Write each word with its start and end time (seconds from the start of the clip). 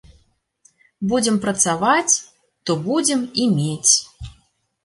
Будзем 1.11 1.37
працаваць, 1.43 2.13
то 2.69 2.81
будзем 2.89 3.21
і 3.45 3.47
мець. 3.59 3.93